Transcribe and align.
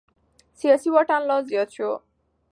سياسي 0.59 0.89
واټن 0.93 1.21
لا 1.29 1.37
زيات 1.49 1.69
شو. 1.75 1.91